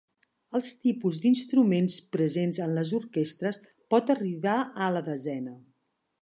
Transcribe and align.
Els 0.59 0.69
tipus 0.85 1.19
d'instruments 1.25 1.97
presents 2.17 2.61
en 2.69 2.73
les 2.79 2.95
orquestres 3.01 3.61
pot 3.95 4.11
arribar 4.15 4.57
a 4.87 4.91
la 4.97 5.05
desena. 5.13 5.55